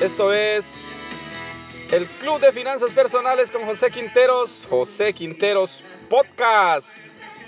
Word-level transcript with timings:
Esto 0.00 0.32
es 0.32 0.64
el 1.90 2.06
Club 2.20 2.40
de 2.40 2.52
Finanzas 2.52 2.90
Personales 2.94 3.50
con 3.50 3.66
José 3.66 3.90
Quinteros, 3.90 4.66
José 4.70 5.12
Quinteros 5.12 5.70
Podcast. 6.08 6.86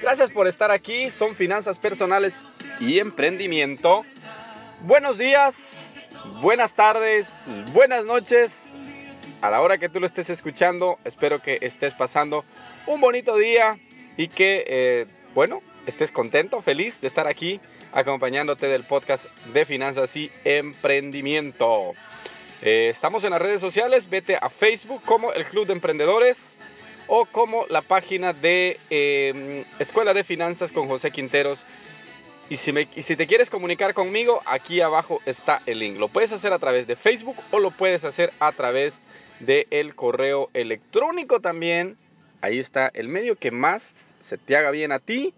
Gracias 0.03 0.31
por 0.33 0.47
estar 0.47 0.71
aquí, 0.71 1.11
son 1.13 1.35
finanzas 1.35 1.79
personales 1.79 2.35
y 2.79 2.99
emprendimiento. 2.99 4.05
Buenos 4.83 5.17
días, 5.17 5.55
buenas 6.43 6.75
tardes, 6.75 7.27
buenas 7.73 8.05
noches. 8.05 8.51
A 9.41 9.49
la 9.49 9.63
hora 9.63 9.79
que 9.79 9.89
tú 9.89 9.99
lo 9.99 10.07
estés 10.07 10.29
escuchando, 10.29 10.99
espero 11.05 11.41
que 11.41 11.57
estés 11.63 11.95
pasando 11.95 12.45
un 12.87 13.01
bonito 13.01 13.35
día 13.39 13.79
y 14.19 14.29
que, 14.29 14.63
eh, 14.67 15.07
bueno, 15.35 15.63
estés 15.87 16.11
contento, 16.11 16.61
feliz 16.61 17.01
de 17.01 17.09
estar 17.09 17.27
aquí 17.27 17.61
acompañándote 17.93 18.67
del 18.67 18.85
podcast 18.85 19.25
de 19.55 19.65
finanzas 19.65 20.15
y 20.15 20.31
emprendimiento. 20.45 21.95
Eh, 22.65 22.91
estamos 22.91 23.25
en 23.25 23.31
las 23.31 23.43
redes 23.43 23.61
sociales, 23.61 24.09
vete 24.09 24.37
a 24.37 24.49
Facebook 24.49 25.03
como 25.05 25.33
el 25.33 25.45
Club 25.47 25.67
de 25.67 25.73
Emprendedores 25.73 26.37
o 27.09 27.27
como 27.27 27.67
la 27.67 27.83
página 27.83 28.33
de 28.33 28.79
em, 28.89 29.65
Escuela 29.81 30.15
de 30.15 30.23
Finanzas 30.23 30.71
con 30.71 30.87
José 30.87 31.11
Quinteros. 31.11 31.67
Y 32.49 32.59
si, 32.59 33.17
te 33.17 33.27
quieres 33.27 33.51
comunicar 33.51 33.95
conmigo, 33.95 34.41
aquí 34.47 34.81
abajo 34.81 35.21
está 35.27 35.63
el 35.67 35.81
link. 35.81 35.99
Lo 35.99 36.07
puedes 36.07 36.31
hacer 36.31 36.53
a 36.53 36.61
través 36.61 36.87
de 36.87 36.95
Facebook 36.95 37.37
o 37.51 37.59
lo 37.59 37.73
puedes 37.73 38.05
hacer 38.05 38.33
a 38.39 38.53
través 38.53 38.95
del 39.41 39.67
el 39.71 39.97
correo 39.97 40.49
electrónico 40.55 41.41
también. 41.41 41.97
Ahí 42.43 42.61
está 42.61 42.93
el 42.95 43.09
medio 43.09 43.35
que 43.35 43.51
más 43.51 43.83
se 44.29 44.39
te 44.39 44.57
haga 44.57 44.71
bien 44.71 44.93
a 44.93 45.01
ti. 45.01 45.35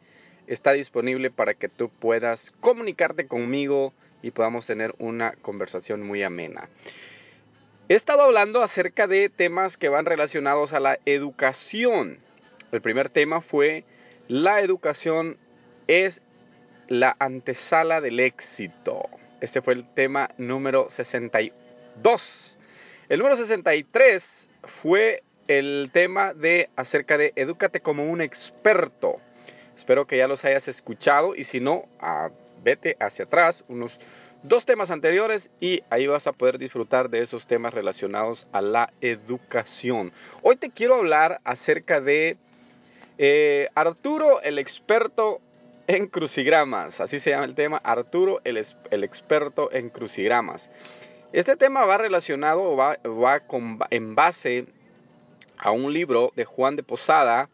Está 0.47 0.72
disponible 0.72 1.31
para 1.31 1.55
que 1.55 1.70
tú 1.70 1.88
puedas 1.88 2.53
comunicarte 2.61 3.27
conmigo 3.27 3.94
y 4.20 4.31
podamos 4.31 4.66
tener 4.66 4.94
una 4.98 5.33
conversación 5.41 6.03
muy 6.03 6.22
amena. 6.22 6.69
He 7.87 7.97
estado 7.97 8.23
hablando 8.23 8.63
acerca 8.63 9.07
de 9.07 9.29
temas 9.29 9.77
que 9.77 9.91
van 9.91 10.07
relacionados 10.07 10.73
a 10.73 10.81
la 10.81 10.99
educación. 11.05 12.19
El 12.73 12.81
primer 12.81 13.11
tema 13.11 13.43
fue 13.43 13.85
la 14.27 14.61
educación 14.61 15.37
es 15.87 16.19
la 16.89 17.15
antesala 17.19 18.01
del 18.01 18.21
éxito. 18.21 19.03
Este 19.43 19.61
fue 19.61 19.75
el 19.75 19.93
tema 19.93 20.31
número 20.39 20.89
62. 20.93 22.57
El 23.11 23.19
número 23.19 23.37
63 23.37 24.25
fue 24.81 25.23
el 25.47 25.91
tema 25.93 26.33
de 26.33 26.71
acerca 26.77 27.19
de 27.19 27.35
edúcate 27.37 27.81
como 27.81 28.11
un 28.11 28.23
experto. 28.23 29.21
Espero 29.77 30.07
que 30.07 30.17
ya 30.17 30.27
los 30.27 30.43
hayas 30.47 30.67
escuchado 30.69 31.35
y 31.35 31.45
si 31.45 31.61
no, 31.61 31.85
ah, 32.01 32.31
vete 32.62 32.97
hacia 32.99 33.27
atrás 33.27 33.62
unos 33.69 33.93
dos 34.45 34.67
temas 34.67 34.91
anteriores 34.91 35.50
y 35.59 35.83
ahí 35.89 36.06
vas 36.06 36.27
a 36.27 36.33
poder 36.33 36.59
disfrutar 36.59 37.09
de 37.09 37.23
esos 37.23 37.47
temas 37.47 37.73
relacionados 37.73 38.47
a 38.53 38.61
la 38.61 38.92
educación. 39.00 40.12
Hoy 40.42 40.56
te 40.56 40.70
quiero 40.70 40.97
hablar 40.97 41.41
acerca 41.45 42.00
de 42.00 42.37
eh, 43.17 43.69
Arturo, 43.75 44.42
el 44.42 44.59
experto 44.59 45.41
en 45.87 46.09
crucigramas. 46.09 47.00
Así 47.00 47.20
se 47.20 47.31
llama 47.31 47.47
el 47.47 47.55
tema, 47.55 47.78
Arturo, 47.78 48.42
el, 48.45 48.59
experto 49.03 49.72
en 49.72 49.89
crucigramas. 49.89 50.69
Este 51.33 51.56
tema 51.56 51.87
va 51.87 51.97
relacionado, 51.97 52.77
va, 52.77 52.98
va 53.05 53.41
con, 53.41 53.78
en 53.89 54.15
base 54.15 54.67
a 55.56 55.70
un 55.70 55.91
libro 55.91 56.33
de 56.37 56.45
Juan 56.45 56.77
de 56.77 56.83
Posada. 56.83 57.48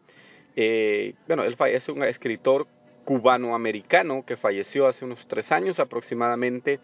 Eh, 0.57 1.13
bueno, 1.25 1.43
él 1.43 1.55
es 1.67 1.87
un 1.87 2.03
escritor 2.03 2.67
cubano-americano 3.05 4.23
que 4.25 4.37
falleció 4.37 4.87
hace 4.87 5.05
unos 5.05 5.25
tres 5.27 5.51
años 5.51 5.79
aproximadamente. 5.79 6.79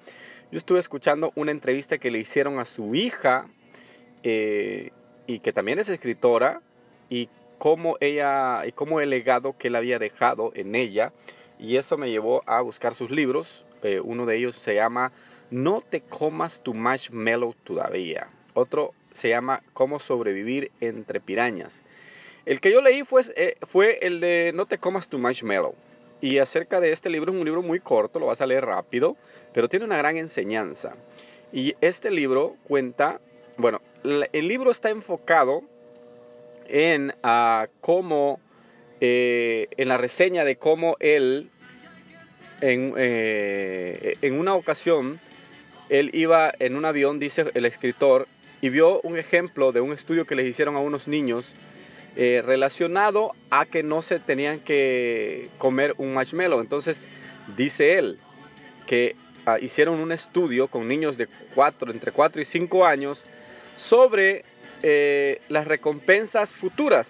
Yo 0.51 0.57
estuve 0.57 0.79
escuchando 0.79 1.31
una 1.35 1.51
entrevista 1.51 1.97
que 1.97 2.11
le 2.11 2.19
hicieron 2.19 2.59
a 2.59 2.65
su 2.65 2.95
hija 2.95 3.47
eh, 4.23 4.91
y 5.25 5.39
que 5.39 5.53
también 5.53 5.79
es 5.79 5.89
escritora 5.89 6.61
y 7.09 7.29
cómo 7.57 7.97
ella 7.99 8.65
y 8.65 8.71
cómo 8.71 9.01
el 9.01 9.09
legado 9.09 9.57
que 9.57 9.67
él 9.67 9.75
había 9.75 9.99
dejado 9.99 10.51
en 10.55 10.75
ella 10.75 11.11
y 11.59 11.77
eso 11.77 11.97
me 11.97 12.09
llevó 12.09 12.43
a 12.45 12.61
buscar 12.61 12.93
sus 12.95 13.09
libros. 13.09 13.65
Eh, 13.83 13.99
uno 13.99 14.25
de 14.25 14.37
ellos 14.37 14.55
se 14.63 14.75
llama 14.75 15.11
No 15.49 15.81
te 15.81 16.01
comas 16.01 16.61
tu 16.63 16.73
marshmallow 16.73 17.53
todavía. 17.63 18.27
Otro 18.53 18.93
se 19.21 19.29
llama 19.29 19.61
Cómo 19.73 19.99
sobrevivir 19.99 20.71
entre 20.79 21.19
pirañas. 21.19 21.71
El 22.45 22.61
que 22.61 22.71
yo 22.71 22.81
leí 22.81 23.03
fue, 23.03 23.23
eh, 23.35 23.57
fue 23.71 23.99
el 24.01 24.19
de 24.19 24.51
No 24.53 24.65
te 24.65 24.77
comas 24.77 25.09
tu 25.09 25.17
marshmallow. 25.17 25.75
Y 26.21 26.39
acerca 26.39 26.79
de 26.79 26.91
este 26.91 27.09
libro, 27.09 27.31
es 27.31 27.37
un 27.37 27.45
libro 27.45 27.61
muy 27.61 27.79
corto, 27.79 28.19
lo 28.19 28.27
vas 28.27 28.41
a 28.41 28.45
leer 28.45 28.65
rápido, 28.65 29.15
pero 29.53 29.69
tiene 29.69 29.85
una 29.85 29.97
gran 29.97 30.17
enseñanza. 30.17 30.95
Y 31.53 31.75
este 31.79 32.09
libro 32.11 32.55
cuenta, 32.67 33.19
bueno, 33.57 33.81
el 34.03 34.47
libro 34.47 34.71
está 34.71 34.89
enfocado 34.89 35.61
en 36.67 37.13
uh, 37.23 37.67
cómo, 37.81 38.39
eh, 38.99 39.67
en 39.77 39.87
la 39.87 39.97
reseña 39.97 40.43
de 40.43 40.57
cómo 40.57 40.97
él, 40.99 41.49
en, 42.61 42.93
eh, 42.97 44.15
en 44.21 44.39
una 44.39 44.55
ocasión, 44.55 45.19
él 45.89 46.09
iba 46.13 46.51
en 46.59 46.75
un 46.75 46.85
avión, 46.85 47.19
dice 47.19 47.45
el 47.53 47.65
escritor, 47.65 48.27
y 48.61 48.69
vio 48.69 48.99
un 49.01 49.17
ejemplo 49.17 49.71
de 49.71 49.81
un 49.81 49.93
estudio 49.93 50.25
que 50.25 50.35
les 50.35 50.47
hicieron 50.47 50.75
a 50.75 50.79
unos 50.79 51.07
niños 51.07 51.45
eh, 52.19 52.41
relacionado 52.43 53.33
a 53.51 53.67
que 53.67 53.83
no 53.83 54.01
se 54.01 54.19
tenían 54.19 54.61
que 54.61 55.49
comer 55.59 55.93
un 55.99 56.15
marshmallow. 56.15 56.61
Entonces, 56.61 56.97
dice 57.55 57.99
él 57.99 58.17
que 58.87 59.15
ah, 59.45 59.59
hicieron 59.59 59.99
un 59.99 60.11
estudio 60.11 60.67
con 60.67 60.87
niños 60.87 61.15
de 61.15 61.27
cuatro, 61.53 61.91
entre 61.91 62.11
4 62.11 62.41
y 62.41 62.45
5 62.45 62.87
años 62.87 63.23
sobre 63.87 64.43
eh, 64.81 65.41
las 65.47 65.67
recompensas 65.67 66.49
futuras. 66.55 67.05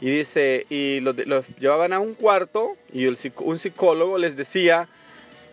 Y 0.00 0.10
dice, 0.10 0.66
y 0.68 0.98
los, 0.98 1.14
llevaban 1.60 1.92
a 1.92 2.00
un 2.00 2.14
cuarto 2.14 2.72
y 2.92 3.06
un 3.06 3.58
psicólogo 3.60 4.18
les 4.18 4.34
decía, 4.34 4.88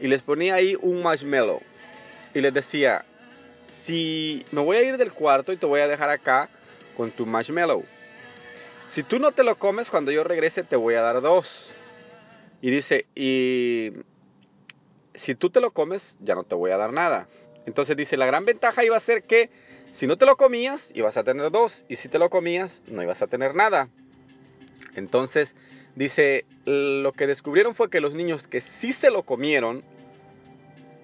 y 0.01 0.07
les 0.07 0.23
ponía 0.23 0.56
ahí 0.56 0.75
un 0.81 1.03
marshmallow. 1.03 1.62
Y 2.34 2.41
les 2.41 2.56
decía, 2.56 3.06
si 3.85 4.44
me 4.51 4.62
voy 4.62 4.78
a 4.78 4.81
ir 4.81 4.97
del 4.97 5.12
cuarto 5.12 5.53
y 5.53 5.57
te 5.57 5.67
voy 5.67 5.81
a 5.81 5.88
dejar 5.88 6.09
acá 6.09 6.50
con 6.96 7.12
tu 7.12 7.23
marshmallow. 7.28 7.85
Si 8.94 9.03
tú 9.03 9.20
no 9.20 9.31
te 9.31 9.44
lo 9.44 9.56
comes, 9.58 9.90
cuando 9.90 10.12
yo 10.12 10.24
regrese 10.24 10.64
te 10.64 10.75
voy 10.75 10.96
a 10.96 11.02
dar 11.02 11.22
dos. 11.22 11.48
Y 12.62 12.72
dice, 12.72 13.06
y 13.16 13.92
si 15.16 15.36
tú 15.36 15.50
te 15.50 15.62
lo 15.62 15.72
comes, 15.72 16.18
ya 16.20 16.36
no 16.36 16.44
te 16.44 16.56
voy 16.56 16.72
a 16.72 16.78
dar 16.78 16.94
nada. 16.94 17.28
Entonces 17.66 17.97
dice, 17.97 18.18
la 18.18 18.26
gran 18.26 18.46
ventaja 18.46 18.84
iba 18.84 18.97
a 18.97 19.02
ser 19.02 19.24
que 19.24 19.50
si 19.97 20.08
no 20.08 20.18
te 20.18 20.26
lo 20.26 20.38
comías, 20.38 20.81
ibas 20.94 21.18
a 21.18 21.24
tener 21.24 21.52
dos. 21.52 21.84
Y 21.90 21.97
si 21.97 22.09
te 22.09 22.20
lo 22.20 22.30
comías, 22.30 22.72
no 22.88 23.03
ibas 23.03 23.22
a 23.22 23.28
tener 23.28 23.56
nada. 23.56 23.90
Entonces 24.96 25.53
dice, 25.96 26.46
lo 26.66 27.12
que 27.12 27.28
descubrieron 27.28 27.76
fue 27.76 27.90
que 27.90 28.00
los 28.00 28.14
niños 28.14 28.46
que 28.47 28.62
sí 28.80 28.94
se 28.94 29.09
lo 29.09 29.24
comieron, 29.24 29.84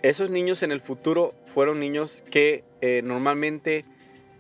esos 0.02 0.30
niños 0.30 0.64
en 0.64 0.72
el 0.72 0.82
futuro 0.82 1.34
fueron 1.54 1.80
niños 1.80 2.12
que 2.32 2.64
eh, 2.82 3.02
normalmente 3.04 3.86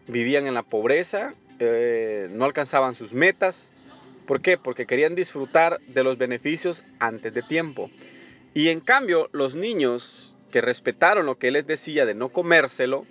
vivían 0.07 0.47
en 0.47 0.53
la 0.53 0.63
pobreza 0.63 1.33
eh, 1.65 2.27
no 2.31 2.45
alcanzaban 2.45 2.95
sus 2.95 3.13
metas. 3.13 3.55
¿Por 4.27 4.41
qué? 4.41 4.57
Porque 4.57 4.85
querían 4.85 5.15
disfrutar 5.15 5.79
de 5.87 6.03
los 6.03 6.17
beneficios 6.17 6.81
antes 6.99 7.33
de 7.33 7.41
tiempo. 7.43 7.89
Y 8.53 8.69
en 8.69 8.79
cambio, 8.79 9.29
los 9.31 9.55
niños 9.55 10.33
que 10.51 10.61
respetaron 10.61 11.25
lo 11.25 11.35
que 11.35 11.47
él 11.47 11.53
les 11.53 11.67
decía 11.67 12.05
de 12.05 12.13
no 12.13 12.29
comérselo, 12.29 13.05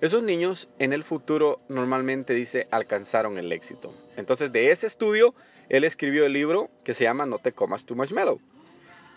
esos 0.00 0.22
niños 0.22 0.68
en 0.78 0.92
el 0.92 1.04
futuro 1.04 1.60
normalmente 1.68 2.32
dice 2.32 2.66
alcanzaron 2.70 3.36
el 3.36 3.52
éxito. 3.52 3.92
Entonces 4.16 4.52
de 4.52 4.70
ese 4.70 4.86
estudio, 4.86 5.34
él 5.68 5.84
escribió 5.84 6.24
el 6.24 6.32
libro 6.32 6.70
que 6.84 6.94
se 6.94 7.04
llama 7.04 7.26
No 7.26 7.38
te 7.38 7.52
comas 7.52 7.84
tu 7.84 7.94
marshmallow. 7.94 8.40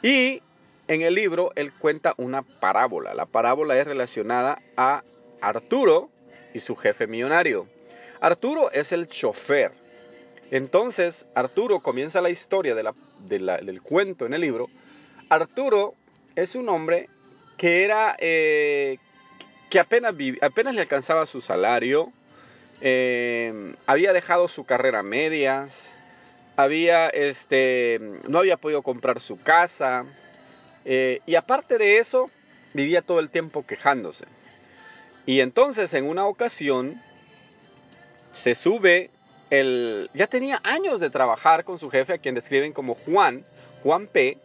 Y 0.02 0.42
en 0.88 1.02
el 1.02 1.14
libro 1.14 1.52
él 1.56 1.72
cuenta 1.80 2.14
una 2.18 2.42
parábola. 2.42 3.14
La 3.14 3.26
parábola 3.26 3.78
es 3.80 3.86
relacionada 3.86 4.58
a 4.76 5.04
Arturo 5.40 6.10
y 6.54 6.60
su 6.60 6.76
jefe 6.76 7.08
millonario. 7.08 7.68
Arturo 8.22 8.72
es 8.72 8.92
el 8.92 9.08
chofer. 9.08 9.72
Entonces, 10.52 11.16
Arturo 11.34 11.80
comienza 11.80 12.22
la 12.22 12.30
historia 12.30 12.76
del 12.76 13.82
cuento 13.82 14.26
en 14.26 14.34
el 14.34 14.42
libro. 14.42 14.70
Arturo 15.30 15.96
es 16.36 16.54
un 16.56 16.70
hombre 16.70 17.10
que 17.58 17.84
era, 17.84 18.16
eh, 18.20 18.98
que 19.70 19.80
apenas, 19.80 20.14
apenas 20.42 20.76
le 20.76 20.82
alcanzaba 20.82 21.26
su 21.26 21.42
salario, 21.42 22.12
eh, 22.80 23.76
había 23.86 24.14
dejado 24.14 24.48
su 24.50 24.66
carrera 24.66 25.00
a 25.00 25.04
medias, 25.04 25.72
había, 26.56 27.08
este, 27.10 28.00
no 28.28 28.40
había 28.40 28.58
podido 28.58 28.82
comprar 28.82 29.20
su 29.20 29.40
casa, 29.42 30.06
eh, 30.86 31.22
y 31.26 31.36
aparte 31.36 31.78
de 31.78 32.00
eso, 32.00 32.30
vivía 32.74 33.02
todo 33.02 33.20
el 33.20 33.30
tiempo 33.30 33.66
quejándose. 33.66 34.26
Y 35.26 35.40
entonces, 35.40 35.94
en 35.94 36.06
una 36.06 36.26
ocasión, 36.26 37.02
se 38.32 38.56
sube 38.56 39.10
el... 39.50 40.10
Ya 40.14 40.28
tenía 40.28 40.60
años 40.64 41.00
de 41.00 41.10
trabajar 41.10 41.64
con 41.64 41.80
su 41.80 41.90
jefe, 41.90 42.14
a 42.14 42.18
quien 42.18 42.36
describen 42.36 42.74
como 42.74 42.96
Juan, 42.96 43.44
Juan 43.84 44.08
P. 44.08 44.38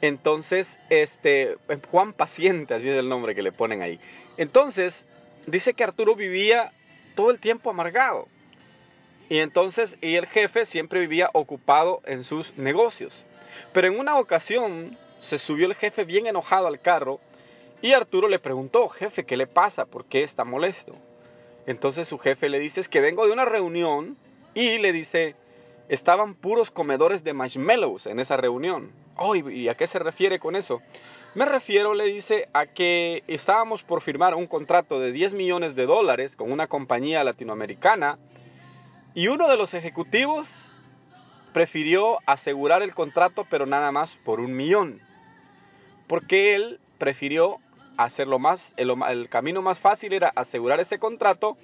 Entonces, 0.00 0.66
este, 0.90 1.56
Juan 1.90 2.12
Paciente, 2.12 2.74
así 2.74 2.88
es 2.88 2.98
el 2.98 3.08
nombre 3.08 3.34
que 3.34 3.42
le 3.42 3.52
ponen 3.52 3.82
ahí. 3.82 3.98
Entonces, 4.36 4.94
dice 5.46 5.74
que 5.74 5.84
Arturo 5.84 6.14
vivía 6.14 6.72
todo 7.14 7.30
el 7.30 7.40
tiempo 7.40 7.70
amargado. 7.70 8.28
Y 9.28 9.38
entonces, 9.38 9.94
y 10.00 10.14
el 10.14 10.26
jefe 10.26 10.66
siempre 10.66 11.00
vivía 11.00 11.30
ocupado 11.32 12.00
en 12.06 12.24
sus 12.24 12.56
negocios. 12.56 13.12
Pero 13.72 13.88
en 13.88 13.98
una 13.98 14.18
ocasión 14.18 14.96
se 15.18 15.38
subió 15.38 15.66
el 15.66 15.74
jefe 15.74 16.04
bien 16.04 16.26
enojado 16.26 16.66
al 16.66 16.80
carro 16.80 17.20
y 17.82 17.92
Arturo 17.92 18.28
le 18.28 18.38
preguntó, 18.38 18.88
jefe, 18.88 19.24
¿qué 19.24 19.36
le 19.36 19.46
pasa? 19.46 19.84
¿Por 19.84 20.06
qué 20.06 20.22
está 20.22 20.44
molesto? 20.44 20.96
Entonces 21.68 22.08
su 22.08 22.16
jefe 22.16 22.48
le 22.48 22.58
dice, 22.58 22.80
es 22.80 22.88
que 22.88 23.02
vengo 23.02 23.26
de 23.26 23.32
una 23.32 23.44
reunión 23.44 24.16
y 24.54 24.78
le 24.78 24.90
dice, 24.90 25.34
estaban 25.90 26.34
puros 26.34 26.70
comedores 26.70 27.22
de 27.24 27.34
marshmallows 27.34 28.06
en 28.06 28.20
esa 28.20 28.38
reunión. 28.38 28.90
Oh, 29.18 29.36
¿y 29.36 29.68
a 29.68 29.74
qué 29.74 29.86
se 29.86 29.98
refiere 29.98 30.38
con 30.38 30.56
eso? 30.56 30.80
Me 31.34 31.44
refiero, 31.44 31.92
le 31.92 32.06
dice, 32.06 32.48
a 32.54 32.64
que 32.64 33.22
estábamos 33.26 33.82
por 33.82 34.00
firmar 34.00 34.34
un 34.34 34.46
contrato 34.46 34.98
de 34.98 35.12
10 35.12 35.34
millones 35.34 35.76
de 35.76 35.84
dólares 35.84 36.34
con 36.36 36.50
una 36.50 36.68
compañía 36.68 37.22
latinoamericana 37.22 38.18
y 39.12 39.28
uno 39.28 39.46
de 39.46 39.58
los 39.58 39.74
ejecutivos 39.74 40.48
prefirió 41.52 42.16
asegurar 42.24 42.80
el 42.80 42.94
contrato, 42.94 43.46
pero 43.50 43.66
nada 43.66 43.92
más 43.92 44.08
por 44.24 44.40
un 44.40 44.56
millón. 44.56 45.02
Porque 46.06 46.54
él 46.54 46.80
prefirió 46.96 47.58
hacerlo 48.04 48.38
más, 48.38 48.60
el, 48.76 49.28
camino 49.28 49.60
más 49.60 49.78
fácil 49.80 50.12
era 50.12 50.32
asegurar 50.34 50.80
ese 50.80 50.98
contrato 50.98 51.56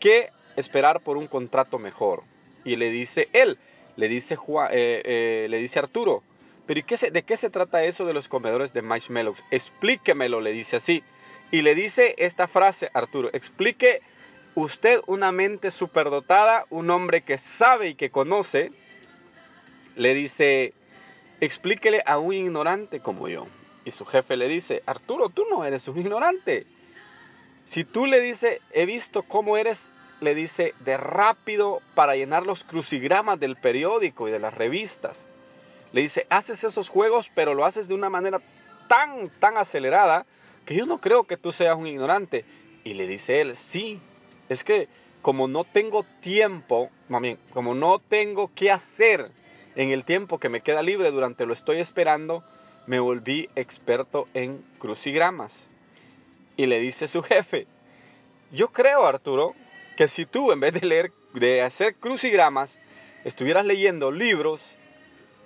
que 0.00 0.30
esperar 0.56 1.00
por 1.00 1.16
un 1.16 1.26
contrato 1.26 1.78
mejor. 1.78 2.22
Y 2.64 2.76
le 2.76 2.90
dice 2.90 3.28
él, 3.32 3.58
le 3.96 4.08
dice, 4.08 4.36
Juan, 4.36 4.70
eh, 4.72 5.02
eh, 5.04 5.46
le 5.48 5.58
dice 5.58 5.78
Arturo, 5.78 6.22
pero 6.66 6.80
¿y 6.80 6.82
qué 6.84 6.96
¿de 7.10 7.22
qué 7.22 7.36
se 7.36 7.50
trata 7.50 7.84
eso 7.84 8.06
de 8.06 8.14
los 8.14 8.26
comedores 8.28 8.72
de 8.72 8.82
marshmallows? 8.82 9.38
Explíquemelo, 9.50 10.40
le 10.40 10.52
dice 10.52 10.76
así. 10.76 11.02
Y 11.50 11.60
le 11.62 11.74
dice 11.74 12.14
esta 12.16 12.48
frase, 12.48 12.88
Arturo, 12.94 13.28
explique 13.32 14.00
usted 14.54 15.00
una 15.06 15.32
mente 15.32 15.70
superdotada, 15.70 16.64
un 16.70 16.90
hombre 16.90 17.20
que 17.20 17.38
sabe 17.58 17.90
y 17.90 17.94
que 17.94 18.10
conoce, 18.10 18.72
le 19.96 20.14
dice, 20.14 20.72
explíquele 21.40 22.02
a 22.06 22.18
un 22.18 22.32
ignorante 22.32 23.00
como 23.00 23.28
yo. 23.28 23.46
Y 23.84 23.90
su 23.90 24.04
jefe 24.04 24.36
le 24.36 24.48
dice, 24.48 24.82
Arturo, 24.86 25.28
tú 25.28 25.44
no 25.50 25.64
eres 25.64 25.86
un 25.88 25.98
ignorante. 25.98 26.66
Si 27.66 27.84
tú 27.84 28.06
le 28.06 28.20
dices, 28.20 28.60
he 28.72 28.86
visto 28.86 29.22
cómo 29.22 29.56
eres, 29.56 29.78
le 30.20 30.34
dice, 30.34 30.74
de 30.80 30.96
rápido 30.96 31.80
para 31.94 32.16
llenar 32.16 32.46
los 32.46 32.62
crucigramas 32.64 33.38
del 33.38 33.56
periódico 33.56 34.28
y 34.28 34.30
de 34.32 34.38
las 34.38 34.54
revistas. 34.54 35.16
Le 35.92 36.02
dice, 36.02 36.26
haces 36.30 36.62
esos 36.64 36.88
juegos, 36.88 37.30
pero 37.34 37.54
lo 37.54 37.64
haces 37.64 37.88
de 37.88 37.94
una 37.94 38.10
manera 38.10 38.40
tan, 38.88 39.28
tan 39.38 39.56
acelerada 39.56 40.26
que 40.64 40.74
yo 40.74 40.86
no 40.86 40.98
creo 40.98 41.24
que 41.24 41.36
tú 41.36 41.52
seas 41.52 41.76
un 41.76 41.86
ignorante. 41.86 42.44
Y 42.84 42.94
le 42.94 43.06
dice 43.06 43.40
él, 43.40 43.56
sí, 43.70 44.00
es 44.48 44.64
que 44.64 44.88
como 45.22 45.48
no 45.48 45.64
tengo 45.64 46.04
tiempo, 46.20 46.90
como 47.52 47.74
no 47.74 47.98
tengo 47.98 48.50
qué 48.54 48.70
hacer 48.70 49.30
en 49.74 49.90
el 49.90 50.04
tiempo 50.04 50.38
que 50.38 50.50
me 50.50 50.60
queda 50.60 50.82
libre 50.82 51.10
durante 51.10 51.46
lo 51.46 51.54
estoy 51.54 51.80
esperando, 51.80 52.44
me 52.86 53.00
volví 53.00 53.48
experto 53.54 54.28
en 54.34 54.64
crucigramas. 54.78 55.52
Y 56.56 56.66
le 56.66 56.80
dice 56.80 57.08
su 57.08 57.22
jefe, 57.22 57.66
yo 58.52 58.68
creo 58.68 59.06
Arturo 59.06 59.54
que 59.96 60.08
si 60.08 60.26
tú 60.26 60.52
en 60.52 60.60
vez 60.60 60.74
de 60.74 60.86
leer, 60.86 61.12
de 61.34 61.62
hacer 61.62 61.96
crucigramas, 61.96 62.70
estuvieras 63.24 63.64
leyendo 63.64 64.10
libros, 64.10 64.60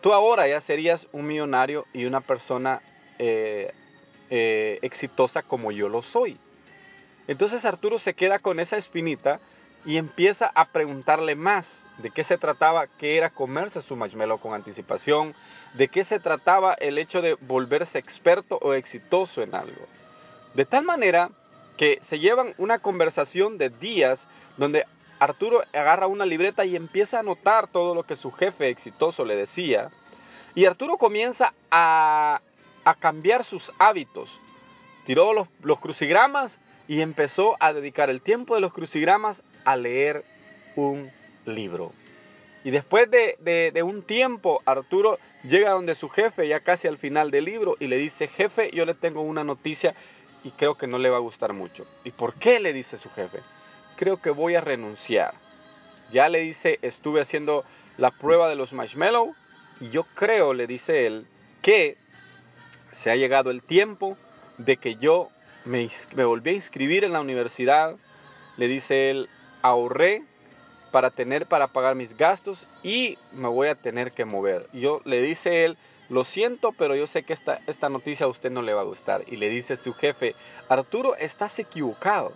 tú 0.01 0.13
ahora 0.13 0.49
ya 0.49 0.61
serías 0.63 1.07
un 1.13 1.27
millonario 1.27 1.87
y 1.93 2.05
una 2.05 2.21
persona 2.21 2.81
eh, 3.19 3.73
eh, 4.31 4.79
exitosa 4.83 5.43
como 5.43 5.73
yo 5.73 5.89
lo 5.89 6.03
soy. 6.03 6.37
Entonces 7.27 7.65
Arturo 7.65 7.99
se 7.99 8.15
queda 8.15 8.39
con 8.39 8.61
esa 8.61 8.77
espinita 8.77 9.41
y 9.89 9.97
empieza 9.97 10.53
a 10.55 10.67
preguntarle 10.67 11.35
más 11.35 11.67
de 11.97 12.11
qué 12.11 12.23
se 12.23 12.37
trataba, 12.37 12.89
qué 12.99 13.17
era 13.17 13.31
comerse 13.31 13.81
su 13.81 13.97
marshmallow 13.97 14.39
con 14.39 14.53
anticipación, 14.53 15.35
de 15.73 15.89
qué 15.89 16.05
se 16.05 16.21
trataba 16.21 16.75
el 16.75 16.99
hecho 16.99 17.23
de 17.23 17.39
volverse 17.41 17.99
experto 17.99 18.59
o 18.61 18.75
exitoso 18.75 19.41
en 19.41 19.55
algo. 19.55 19.87
De 20.53 20.67
tal 20.67 20.85
manera 20.85 21.31
que 21.79 22.03
se 22.11 22.19
llevan 22.19 22.53
una 22.59 22.81
conversación 22.81 23.57
de 23.57 23.71
días 23.71 24.21
donde 24.59 24.85
Arturo 25.21 25.63
agarra 25.73 26.07
una 26.07 26.27
libreta 26.27 26.67
y 26.67 26.77
empieza 26.77 27.17
a 27.17 27.21
anotar 27.21 27.69
todo 27.69 27.95
lo 27.95 28.03
que 28.03 28.17
su 28.17 28.31
jefe 28.31 28.69
exitoso 28.69 29.25
le 29.25 29.37
decía. 29.37 29.89
Y 30.55 30.67
Arturo 30.67 30.99
comienza 30.99 31.55
a, 31.71 32.43
cambiar 32.99 33.43
sus 33.45 33.73
hábitos. 33.79 34.29
Tiró 35.07 35.33
los, 35.33 35.49
los 35.63 35.81
crucigramas 35.81 36.53
y 36.89 37.01
empezó 37.01 37.57
a 37.59 37.73
dedicar 37.73 38.11
el 38.11 38.21
tiempo 38.21 38.55
de 38.55 38.61
los 38.61 38.75
crucigramas 38.75 39.39
a 39.65 39.77
leer 39.77 40.25
un 40.77 41.11
libro. 41.47 41.93
Y 42.65 42.71
después 42.71 43.09
de, 43.11 43.83
un 43.83 44.03
tiempo, 44.03 44.63
Arturo 44.67 45.19
llega 45.45 45.71
donde 45.71 45.95
su 45.95 46.09
jefe, 46.09 46.49
ya 46.49 46.61
casi 46.61 46.89
al 46.89 46.99
final 46.99 47.31
del 47.31 47.45
libro, 47.45 47.77
y 47.79 47.87
le 47.87 47.97
dice, 47.97 48.29
jefe, 48.29 48.71
yo 48.73 48.85
le 48.85 48.95
tengo 48.95 49.23
una 49.23 49.45
noticia 49.45 49.95
y 50.45 50.51
creo 50.51 50.77
que 50.77 50.87
no 50.87 50.99
le 50.99 51.11
va 51.11 51.17
a 51.17 51.21
gustar 51.21 51.53
mucho. 51.53 51.87
¿Y 52.05 52.11
por 52.11 52.35
qué? 52.35 52.61
le 52.61 52.73
dice 52.73 52.99
su 52.99 53.11
jefe. 53.11 53.39
Creo 53.97 54.21
que 54.21 54.31
voy 54.31 54.55
a 54.55 54.61
renunciar. 54.61 55.35
Ya 56.13 56.29
le 56.29 56.41
dice, 56.41 56.79
estuve 56.83 57.21
haciendo 57.21 57.65
la 57.97 58.11
prueba 58.11 58.49
de 58.49 58.57
los 58.57 58.73
marshmallow 58.73 59.35
y 59.81 59.91
yo 59.91 60.05
creo, 60.15 60.55
le 60.55 60.67
dice 60.67 61.07
él, 61.07 61.27
que 61.63 61.97
se 63.03 63.11
ha 63.11 63.17
llegado 63.17 63.51
el 63.51 63.63
tiempo 63.63 64.17
de 64.57 64.77
que 64.77 64.97
yo 64.97 65.29
me, 65.65 65.91
me 66.15 66.25
volví 66.25 66.51
a 66.51 66.55
inscribir 66.55 67.05
en 67.05 67.13
la 67.13 67.21
universidad. 67.21 67.97
Le 68.57 68.69
dice 68.69 69.11
él, 69.11 69.29
ahorré 69.63 70.23
para 70.91 71.11
tener 71.11 71.47
para 71.47 71.69
pagar 71.69 71.95
mis 71.95 72.17
gastos 72.17 72.67
y 72.83 73.19
me 73.33 73.49
voy 73.49 73.69
a 73.69 73.75
tener 73.75 74.13
que 74.13 74.25
mover. 74.25 74.69
Yo 74.73 75.01
le 75.05 75.23
dice 75.23 75.65
él, 75.65 75.77
lo 76.09 76.25
siento, 76.25 76.73
pero 76.73 76.95
yo 76.95 77.07
sé 77.07 77.23
que 77.23 77.35
esta, 77.35 77.61
esta 77.67 77.89
noticia 77.89 78.27
a 78.27 78.31
usted 78.31 78.51
no 78.51 78.63
le 78.63 78.73
va 78.73 78.81
a 78.81 78.85
gustar. 78.85 79.25
Y 79.27 79.37
le 79.37 79.51
dice 79.51 79.77
su 79.77 79.93
jefe, 79.95 80.35
Arturo, 80.69 81.15
estás 81.17 81.59
equivocado. 81.59 82.33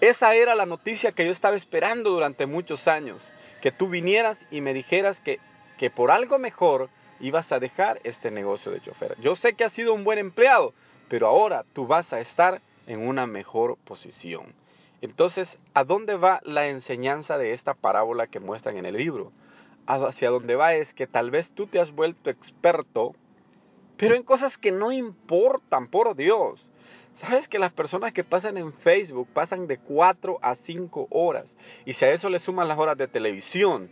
Esa 0.00 0.34
era 0.34 0.54
la 0.54 0.66
noticia 0.66 1.12
que 1.12 1.26
yo 1.26 1.32
estaba 1.32 1.56
esperando 1.56 2.10
durante 2.10 2.46
muchos 2.46 2.86
años. 2.86 3.22
Que 3.60 3.72
tú 3.72 3.88
vinieras 3.88 4.38
y 4.50 4.60
me 4.60 4.72
dijeras 4.72 5.18
que, 5.20 5.38
que 5.78 5.90
por 5.90 6.10
algo 6.10 6.38
mejor 6.38 6.88
ibas 7.18 7.50
a 7.52 7.58
dejar 7.58 8.00
este 8.04 8.30
negocio 8.30 8.72
de 8.72 8.80
chofer. 8.80 9.16
Yo 9.20 9.36
sé 9.36 9.54
que 9.54 9.64
has 9.64 9.72
sido 9.72 9.92
un 9.92 10.04
buen 10.04 10.18
empleado, 10.18 10.72
pero 11.08 11.26
ahora 11.26 11.64
tú 11.74 11.86
vas 11.86 12.10
a 12.12 12.20
estar 12.20 12.62
en 12.86 13.06
una 13.06 13.26
mejor 13.26 13.76
posición. 13.84 14.54
Entonces, 15.02 15.48
¿a 15.74 15.84
dónde 15.84 16.16
va 16.16 16.40
la 16.44 16.68
enseñanza 16.68 17.38
de 17.38 17.54
esta 17.54 17.74
parábola 17.74 18.26
que 18.26 18.40
muestran 18.40 18.76
en 18.76 18.86
el 18.86 18.96
libro? 18.96 19.32
Hacia 19.86 20.30
dónde 20.30 20.56
va 20.56 20.74
es 20.74 20.92
que 20.94 21.06
tal 21.06 21.30
vez 21.30 21.50
tú 21.52 21.66
te 21.66 21.80
has 21.80 21.90
vuelto 21.90 22.30
experto, 22.30 23.14
pero 23.96 24.14
en 24.14 24.22
cosas 24.22 24.56
que 24.58 24.72
no 24.72 24.92
importan, 24.92 25.88
por 25.88 26.14
Dios. 26.14 26.70
¿Sabes 27.20 27.48
que 27.48 27.58
las 27.58 27.72
personas 27.72 28.12
que 28.12 28.24
pasan 28.24 28.56
en 28.56 28.72
Facebook 28.72 29.28
pasan 29.34 29.66
de 29.66 29.78
4 29.78 30.38
a 30.40 30.54
5 30.54 31.08
horas? 31.10 31.46
Y 31.84 31.94
si 31.94 32.04
a 32.04 32.12
eso 32.12 32.30
le 32.30 32.38
suman 32.38 32.68
las 32.68 32.78
horas 32.78 32.96
de 32.96 33.08
televisión, 33.08 33.90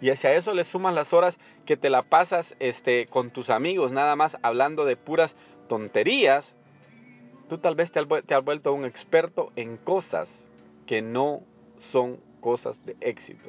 y 0.00 0.14
si 0.16 0.26
a 0.26 0.34
eso 0.34 0.54
le 0.54 0.64
sumas 0.64 0.94
las 0.94 1.12
horas 1.12 1.36
que 1.66 1.76
te 1.76 1.90
la 1.90 2.02
pasas 2.02 2.46
este, 2.60 3.06
con 3.06 3.30
tus 3.30 3.50
amigos, 3.50 3.92
nada 3.92 4.16
más 4.16 4.36
hablando 4.42 4.84
de 4.84 4.96
puras 4.96 5.34
tonterías, 5.68 6.44
tú 7.48 7.58
tal 7.58 7.74
vez 7.74 7.90
te 7.90 7.98
has, 8.34 8.44
vuelto 8.44 8.72
un 8.72 8.84
experto 8.84 9.52
en 9.56 9.76
cosas 9.78 10.28
que 10.86 11.02
no 11.02 11.40
son 11.92 12.18
cosas 12.40 12.76
de 12.84 12.96
éxito. 13.00 13.48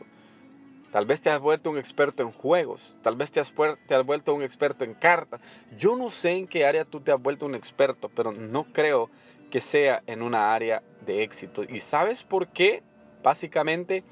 Tal 0.91 1.06
vez 1.06 1.22
te 1.22 1.29
has 1.29 1.39
vuelto 1.39 1.70
un 1.70 1.77
experto 1.77 2.24
en 2.24 2.32
juegos, 2.32 2.82
tal 3.03 3.15
vez 3.15 3.32
te 3.32 3.39
has, 3.39 3.53
te 3.88 3.94
has 3.94 4.06
vuelto 4.06 4.34
un 4.34 4.41
experto 4.41 4.84
en 4.84 4.96
cartas. 4.96 5.39
Yo 5.77 5.96
no 5.96 6.10
sé 6.10 6.32
en 6.32 6.48
qué 6.48 6.65
área 6.65 6.86
tú 6.86 7.00
te 7.01 7.12
has 7.12 7.22
vuelto 7.22 7.46
un 7.46 7.53
experto, 7.53 8.10
pero 8.10 8.32
no 8.32 8.63
creo 8.74 9.10
que 9.51 9.62
sea 9.62 10.01
en 10.08 10.22
una 10.22 10.53
área 10.53 10.82
de 11.06 11.22
éxito. 11.24 11.63
¿Y 11.63 11.79
sabes 11.91 12.24
por 12.24 12.48
qué? 12.48 12.82
Básicamente 13.22 14.03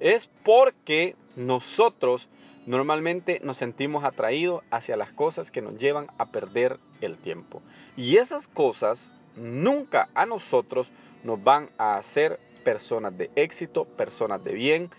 es 0.00 0.28
porque 0.44 1.14
nosotros 1.36 2.28
normalmente 2.66 3.40
nos 3.42 3.58
sentimos 3.58 4.04
atraídos 4.04 4.62
hacia 4.70 4.96
las 4.96 5.12
cosas 5.12 5.50
que 5.50 5.62
nos 5.62 5.78
llevan 5.78 6.06
a 6.18 6.26
perder 6.26 6.78
el 7.00 7.18
tiempo. 7.18 7.62
Y 7.96 8.16
esas 8.16 8.46
cosas 8.48 8.98
nunca 9.36 10.08
a 10.14 10.26
nosotros 10.26 10.88
nos 11.22 11.42
van 11.42 11.68
a 11.78 11.96
hacer 11.96 12.38
personas 12.64 13.16
de 13.16 13.30
éxito, 13.36 13.84
personas 13.84 14.42
de 14.42 14.52
bien, 14.52 14.90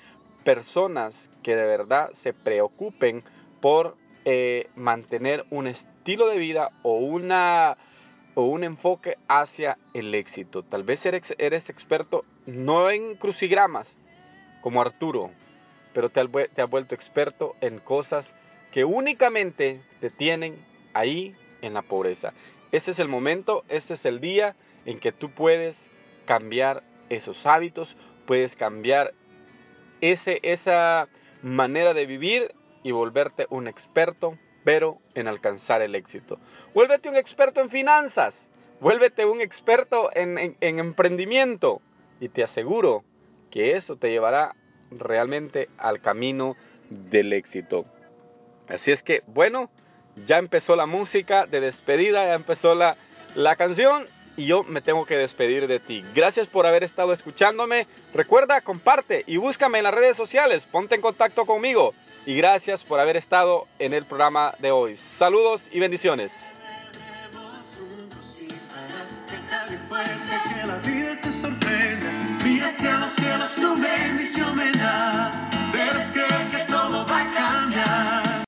personas 0.43 1.13
que 1.43 1.55
de 1.55 1.65
verdad 1.65 2.11
se 2.23 2.33
preocupen 2.33 3.23
por 3.61 3.95
eh, 4.25 4.69
mantener 4.75 5.45
un 5.49 5.67
estilo 5.67 6.27
de 6.27 6.37
vida 6.37 6.71
o, 6.83 6.97
una, 6.97 7.77
o 8.35 8.45
un 8.45 8.63
enfoque 8.63 9.17
hacia 9.27 9.77
el 9.93 10.13
éxito. 10.13 10.63
Tal 10.63 10.83
vez 10.83 11.05
eres, 11.05 11.23
eres 11.37 11.67
experto 11.69 12.25
no 12.45 12.89
en 12.89 13.15
crucigramas 13.15 13.87
como 14.61 14.81
Arturo, 14.81 15.31
pero 15.93 16.09
te, 16.09 16.27
te 16.27 16.61
has 16.61 16.69
vuelto 16.69 16.95
experto 16.95 17.55
en 17.61 17.79
cosas 17.79 18.25
que 18.71 18.83
únicamente 18.83 19.81
te 20.01 20.09
tienen 20.09 20.57
ahí 20.93 21.35
en 21.61 21.73
la 21.73 21.81
pobreza. 21.81 22.33
Este 22.75 22.91
es 22.91 22.99
el 22.99 23.07
momento, 23.07 23.63
este 23.69 23.93
es 23.93 24.03
el 24.03 24.19
día 24.19 24.53
en 24.85 24.99
que 24.99 25.13
tú 25.13 25.29
puedes 25.29 25.77
cambiar 26.25 26.83
esos 27.07 27.45
hábitos, 27.45 27.95
puedes 28.27 28.53
cambiar 28.57 29.13
ese, 30.01 30.41
esa 30.43 31.07
manera 31.41 31.93
de 31.93 32.05
vivir 32.05 32.53
y 32.83 32.91
volverte 32.91 33.47
un 33.49 33.69
experto, 33.69 34.37
pero 34.65 34.97
en 35.13 35.29
alcanzar 35.29 35.81
el 35.83 35.95
éxito. 35.95 36.37
Vuélvete 36.73 37.07
un 37.07 37.15
experto 37.15 37.61
en 37.61 37.69
finanzas, 37.69 38.33
vuélvete 38.81 39.25
un 39.25 39.39
experto 39.39 40.09
en, 40.13 40.57
en 40.59 40.79
emprendimiento 40.79 41.79
y 42.19 42.27
te 42.27 42.43
aseguro 42.43 43.05
que 43.51 43.77
eso 43.77 43.95
te 43.95 44.09
llevará 44.09 44.53
realmente 44.91 45.69
al 45.77 46.01
camino 46.01 46.57
del 46.89 47.31
éxito. 47.31 47.85
Así 48.67 48.91
es 48.91 49.01
que, 49.01 49.23
bueno, 49.27 49.69
ya 50.25 50.37
empezó 50.37 50.75
la 50.75 50.85
música 50.85 51.45
de 51.45 51.59
despedida, 51.59 52.25
ya 52.25 52.33
empezó 52.33 52.75
la, 52.75 52.95
la 53.35 53.55
canción 53.55 54.07
y 54.37 54.45
yo 54.45 54.63
me 54.63 54.81
tengo 54.81 55.05
que 55.05 55.15
despedir 55.17 55.67
de 55.67 55.79
ti. 55.79 56.03
Gracias 56.13 56.47
por 56.47 56.65
haber 56.65 56.83
estado 56.83 57.13
escuchándome. 57.13 57.87
Recuerda, 58.13 58.61
comparte 58.61 59.23
y 59.27 59.37
búscame 59.37 59.77
en 59.79 59.85
las 59.85 59.93
redes 59.93 60.17
sociales. 60.17 60.65
Ponte 60.71 60.95
en 60.95 61.01
contacto 61.01 61.45
conmigo. 61.45 61.93
Y 62.25 62.35
gracias 62.35 62.83
por 62.83 62.99
haber 62.99 63.17
estado 63.17 63.67
en 63.77 63.93
el 63.93 64.05
programa 64.05 64.55
de 64.59 64.71
hoy. 64.71 64.97
Saludos 65.19 65.61
y 65.71 65.79
bendiciones. 65.79 66.31